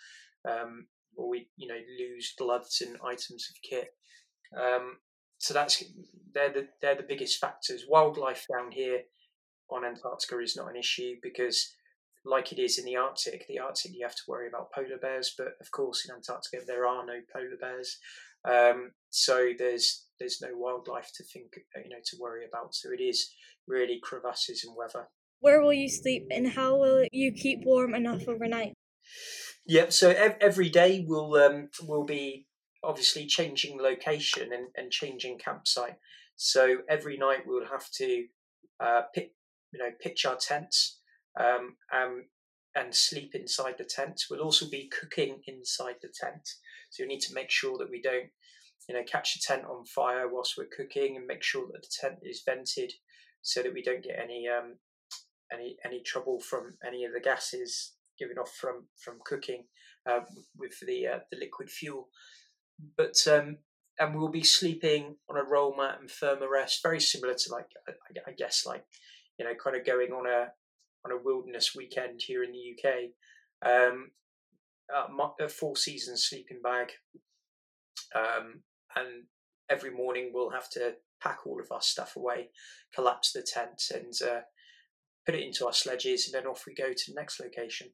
um, 0.50 0.88
or 1.16 1.30
we 1.30 1.50
you 1.58 1.68
know 1.68 1.80
lose 2.00 2.34
gloves 2.38 2.82
and 2.82 2.98
items 3.06 3.48
of 3.50 3.70
kit. 3.70 3.90
Um, 4.58 4.98
so 5.38 5.54
that's 5.54 5.84
they're 6.34 6.54
the 6.54 6.68
they're 6.82 6.96
the 6.96 7.04
biggest 7.08 7.40
factors. 7.40 7.86
Wildlife 7.90 8.46
down 8.52 8.72
here 8.72 9.02
on 9.70 9.86
Antarctica 9.86 10.40
is 10.40 10.56
not 10.56 10.70
an 10.70 10.76
issue 10.76 11.16
because, 11.22 11.74
like 12.26 12.52
it 12.52 12.60
is 12.60 12.78
in 12.78 12.86
the 12.86 12.98
Arctic, 12.98 13.48
the 13.48 13.60
Arctic 13.60 13.94
you 13.94 14.06
have 14.06 14.16
to 14.16 14.24
worry 14.28 14.48
about 14.48 14.72
polar 14.72 14.98
bears, 15.02 15.34
but 15.38 15.54
of 15.60 15.72
course 15.72 16.06
in 16.08 16.14
Antarctica 16.14 16.64
there 16.66 16.86
are 16.86 17.06
no 17.06 17.20
polar 17.34 17.58
bears. 17.60 17.98
Um, 18.44 18.92
so 19.10 19.52
there's 19.58 20.06
there's 20.20 20.42
no 20.42 20.50
wildlife 20.54 21.12
to 21.16 21.24
think 21.24 21.48
you 21.76 21.90
know 21.90 22.02
to 22.06 22.18
worry 22.20 22.46
about. 22.46 22.76
So 22.76 22.92
it 22.92 23.02
is 23.02 23.34
really 23.68 24.00
crevasses 24.02 24.64
and 24.64 24.76
weather. 24.76 25.08
Where 25.40 25.62
will 25.62 25.74
you 25.74 25.90
sleep 25.90 26.28
and 26.30 26.48
how 26.48 26.78
will 26.78 27.08
you 27.12 27.32
keep 27.32 27.62
warm 27.64 27.96
enough 27.96 28.28
overnight? 28.28 28.74
Yep. 29.66 29.94
So 29.94 30.10
ev- 30.10 30.38
every 30.42 30.70
day 30.70 31.06
we'll 31.08 31.36
um, 31.36 31.70
we'll 31.84 32.06
be 32.06 32.48
obviously 32.84 33.26
changing 33.28 33.80
location 33.80 34.52
and, 34.54 34.68
and 34.76 34.92
changing 34.92 35.38
campsite. 35.38 35.98
So 36.36 36.80
every 36.90 37.18
night 37.18 37.44
we'll 37.46 37.68
have 37.68 37.90
to 37.98 38.26
uh, 38.80 39.02
you 39.16 39.80
know, 39.80 39.92
pitch 40.02 40.26
our 40.26 40.36
tents 40.36 41.00
um, 41.40 41.78
and, 41.92 42.26
and 42.76 42.94
sleep 42.94 43.36
inside 43.36 43.76
the 43.78 43.86
tent. 43.86 44.24
We'll 44.30 44.42
also 44.42 44.70
be 44.70 44.90
cooking 44.90 45.42
inside 45.48 45.96
the 46.02 46.10
tent. 46.14 46.50
So 46.90 47.04
you 47.04 47.10
need 47.10 47.22
to 47.22 47.34
make 47.34 47.52
sure 47.52 47.78
that 47.78 47.90
we 47.90 48.02
don't, 48.02 48.30
you 48.90 48.96
know, 48.96 49.04
catch 49.04 49.36
the 49.36 49.42
tent 49.46 49.66
on 49.66 49.86
fire 49.86 50.28
whilst 50.28 50.56
we're 50.58 50.66
cooking 50.76 51.16
and 51.16 51.26
make 51.26 51.44
sure 51.44 51.68
that 51.72 51.82
the 51.82 51.88
tent 52.02 52.20
is 52.24 52.44
vented 52.46 52.94
so 53.42 53.62
that 53.62 53.74
we 53.74 53.82
don't 53.82 54.04
get 54.04 54.20
any 54.22 54.48
um, 54.48 54.76
any 55.52 55.78
any 55.86 56.02
trouble 56.02 56.40
from 56.40 56.74
any 56.86 57.06
of 57.06 57.14
the 57.14 57.20
gases 57.20 57.94
given 58.22 58.38
off 58.38 58.52
from 58.52 58.86
from 59.04 59.18
cooking 59.26 59.66
uh, 60.10 60.22
with 60.58 60.80
the 60.86 61.08
uh, 61.08 61.20
the 61.32 61.38
liquid 61.38 61.70
fuel. 61.70 62.10
But 62.98 63.16
um, 63.28 63.58
and 64.00 64.16
we'll 64.16 64.30
be 64.30 64.44
sleeping 64.44 65.16
on 65.30 65.38
a 65.38 65.44
roll 65.44 65.76
mat 65.76 65.98
and 66.00 66.10
Thermarest, 66.10 66.82
very 66.84 67.00
similar 67.00 67.34
to 67.34 67.52
like 67.52 67.68
I, 67.88 67.94
I 68.28 68.34
guess 68.38 68.64
like 68.66 68.86
you 69.38 69.46
know 69.46 69.54
kind 69.62 69.76
of 69.76 69.86
going 69.86 70.12
on 70.12 70.28
a 70.28 70.52
on 71.04 71.12
a 71.12 71.22
wilderness 71.24 71.76
weekend 71.76 72.22
here 72.26 72.44
in 72.44 72.52
the 72.52 72.76
UK. 72.76 73.10
Um, 73.64 74.12
a 75.40 75.48
four 75.48 75.76
season 75.78 76.18
sleeping 76.18 76.60
bag, 76.62 76.90
um, 78.16 78.62
and 78.96 79.24
every 79.70 79.92
morning 79.92 80.32
we'll 80.34 80.50
have 80.50 80.70
to 80.72 80.96
pack 81.22 81.40
all 81.46 81.62
of 81.62 81.72
our 81.72 81.82
stuff 81.82 82.16
away, 82.18 82.50
collapse 82.94 83.32
the 83.32 83.42
tent, 83.42 83.82
and 83.94 84.14
uh, 84.30 84.42
put 85.26 85.36
it 85.36 85.44
into 85.44 85.66
our 85.66 85.74
sledges, 85.74 86.26
and 86.26 86.34
then 86.34 86.50
off 86.50 86.66
we 86.68 86.74
go 86.74 86.92
to 86.92 87.04
the 87.12 87.16
next 87.16 87.40
location 87.40 87.88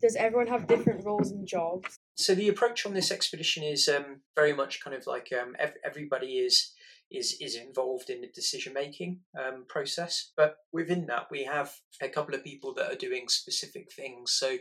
does 0.00 0.16
everyone 0.16 0.48
have 0.48 0.66
different 0.66 1.04
roles 1.04 1.30
and 1.30 1.46
jobs? 1.46 1.98
So 2.16 2.34
the 2.34 2.48
approach 2.48 2.86
on 2.86 2.94
this 2.94 3.10
expedition 3.10 3.62
is 3.62 3.88
um, 3.88 4.20
very 4.36 4.52
much 4.52 4.82
kind 4.82 4.96
of 4.96 5.06
like 5.06 5.32
um, 5.32 5.56
ev- 5.58 5.76
everybody 5.84 6.38
is 6.38 6.72
is 7.10 7.36
is 7.40 7.56
involved 7.56 8.10
in 8.10 8.20
the 8.20 8.28
decision 8.28 8.72
making 8.72 9.20
um, 9.38 9.64
process. 9.68 10.32
But 10.36 10.56
within 10.72 11.06
that, 11.06 11.26
we 11.30 11.44
have 11.44 11.72
a 12.02 12.08
couple 12.08 12.34
of 12.34 12.44
people 12.44 12.74
that 12.74 12.90
are 12.90 12.96
doing 12.96 13.28
specific 13.28 13.92
things. 13.92 14.32
So 14.32 14.58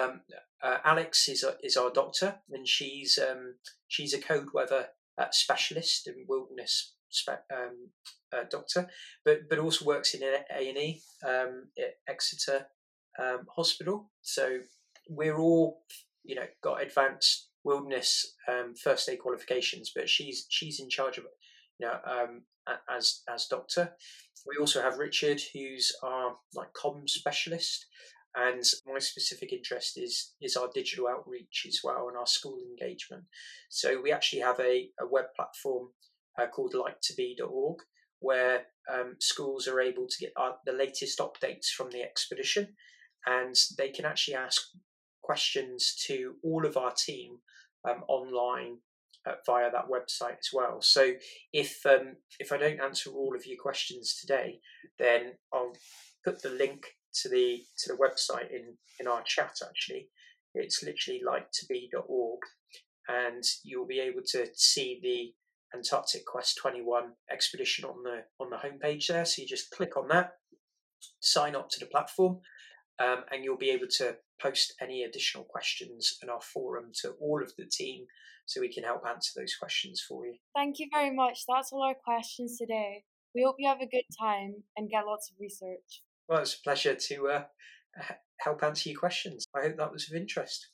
um, 0.00 0.22
uh, 0.62 0.78
Alex 0.84 1.28
is 1.28 1.42
a, 1.42 1.56
is 1.62 1.76
our 1.76 1.90
doctor, 1.90 2.36
and 2.50 2.66
she's 2.66 3.18
um, 3.18 3.56
she's 3.88 4.14
a 4.14 4.20
cold 4.20 4.48
weather 4.52 4.88
uh, 5.18 5.26
specialist 5.30 6.06
and 6.06 6.26
wilderness 6.28 6.94
spe- 7.10 7.44
um, 7.52 7.90
uh, 8.32 8.44
doctor, 8.50 8.88
but 9.24 9.48
but 9.48 9.58
also 9.58 9.84
works 9.84 10.14
in 10.14 10.22
A 10.22 10.68
and 10.68 10.78
E 10.78 11.02
um, 11.26 11.68
at 11.78 11.96
Exeter 12.08 12.66
um, 13.18 13.46
Hospital. 13.54 14.10
So 14.22 14.60
we're 15.08 15.38
all, 15.38 15.82
you 16.24 16.34
know, 16.34 16.46
got 16.62 16.82
advanced 16.82 17.48
wilderness 17.64 18.34
um, 18.48 18.74
first 18.74 19.08
aid 19.08 19.20
qualifications, 19.20 19.92
but 19.94 20.08
she's 20.08 20.46
she's 20.48 20.80
in 20.80 20.88
charge 20.88 21.18
of 21.18 21.24
it, 21.24 21.36
you 21.78 21.86
know, 21.86 21.98
um, 22.04 22.42
as 22.90 23.22
as 23.32 23.46
doctor. 23.46 23.92
We 24.46 24.60
also 24.60 24.82
have 24.82 24.98
Richard, 24.98 25.40
who's 25.52 25.92
our 26.02 26.36
like 26.54 26.72
com 26.72 27.06
specialist, 27.06 27.86
and 28.34 28.62
my 28.86 28.98
specific 28.98 29.52
interest 29.52 29.98
is 29.98 30.34
is 30.40 30.56
our 30.56 30.70
digital 30.74 31.08
outreach 31.08 31.66
as 31.68 31.80
well 31.84 32.08
and 32.08 32.16
our 32.16 32.26
school 32.26 32.58
engagement. 32.60 33.24
So 33.68 34.00
we 34.00 34.12
actually 34.12 34.42
have 34.42 34.58
a, 34.60 34.90
a 35.00 35.06
web 35.08 35.26
platform 35.36 35.88
uh, 36.40 36.46
called 36.46 36.74
light2be.org 36.74 37.78
where 38.20 38.66
um, 38.92 39.16
schools 39.18 39.66
are 39.66 39.80
able 39.80 40.06
to 40.06 40.16
get 40.20 40.32
our, 40.36 40.54
the 40.64 40.72
latest 40.72 41.18
updates 41.18 41.66
from 41.66 41.90
the 41.90 42.02
expedition 42.02 42.68
and 43.26 43.54
they 43.78 43.90
can 43.90 44.04
actually 44.04 44.34
ask 44.34 44.60
questions 45.22 45.94
to 46.06 46.34
all 46.42 46.66
of 46.66 46.76
our 46.76 46.92
team 46.92 47.38
um, 47.88 48.02
online 48.08 48.78
uh, 49.26 49.34
via 49.46 49.70
that 49.70 49.88
website 49.88 50.38
as 50.38 50.48
well. 50.52 50.80
So 50.80 51.12
if 51.52 51.84
um, 51.86 52.16
if 52.38 52.52
I 52.52 52.58
don't 52.58 52.80
answer 52.80 53.10
all 53.10 53.34
of 53.34 53.46
your 53.46 53.58
questions 53.60 54.16
today, 54.20 54.60
then 54.98 55.32
I'll 55.52 55.74
put 56.24 56.42
the 56.42 56.50
link 56.50 56.86
to 57.22 57.28
the 57.28 57.62
to 57.78 57.92
the 57.92 57.98
website 57.98 58.50
in 58.50 58.76
in 58.98 59.06
our 59.06 59.22
chat. 59.22 59.58
Actually, 59.64 60.08
it's 60.54 60.82
literally 60.82 61.22
light2be.org, 61.26 62.40
and 63.08 63.44
you'll 63.64 63.86
be 63.86 64.00
able 64.00 64.22
to 64.32 64.46
see 64.54 64.98
the 65.02 65.32
Antarctic 65.76 66.26
Quest 66.26 66.58
21 66.58 67.12
expedition 67.30 67.84
on 67.84 68.02
the 68.02 68.24
on 68.40 68.50
the 68.50 68.56
homepage 68.56 69.06
there. 69.06 69.24
So 69.24 69.42
you 69.42 69.48
just 69.48 69.70
click 69.70 69.96
on 69.96 70.08
that, 70.08 70.32
sign 71.20 71.54
up 71.54 71.70
to 71.70 71.80
the 71.80 71.86
platform, 71.86 72.40
um, 72.98 73.24
and 73.30 73.44
you'll 73.44 73.56
be 73.56 73.70
able 73.70 73.88
to 73.98 74.16
post 74.40 74.74
any 74.80 75.04
additional 75.04 75.44
questions 75.44 76.18
in 76.22 76.28
our 76.28 76.40
forum 76.40 76.90
to 77.02 77.10
all 77.20 77.42
of 77.42 77.52
the 77.56 77.66
team 77.70 78.06
so 78.46 78.60
we 78.60 78.72
can 78.72 78.84
help 78.84 79.02
answer 79.08 79.32
those 79.36 79.54
questions 79.54 80.04
for 80.06 80.26
you. 80.26 80.34
Thank 80.54 80.78
you 80.78 80.88
very 80.92 81.14
much. 81.14 81.44
That's 81.48 81.72
all 81.72 81.82
our 81.82 81.94
questions 81.94 82.58
today. 82.58 83.04
We 83.34 83.44
hope 83.44 83.56
you 83.58 83.68
have 83.68 83.80
a 83.80 83.86
good 83.86 84.04
time 84.20 84.56
and 84.76 84.90
get 84.90 85.06
lots 85.06 85.30
of 85.30 85.36
research. 85.40 86.02
Well, 86.28 86.40
it's 86.40 86.54
a 86.54 86.62
pleasure 86.62 86.94
to 86.94 87.28
uh, 87.28 87.42
help 88.40 88.62
answer 88.62 88.90
your 88.90 88.98
questions. 88.98 89.44
I 89.56 89.62
hope 89.62 89.76
that 89.76 89.92
was 89.92 90.10
of 90.10 90.16
interest. 90.16 90.68